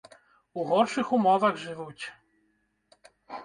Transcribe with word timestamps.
У 0.61 0.63
горшых 0.69 1.11
умовах 1.19 1.61
жывуць. 1.67 2.05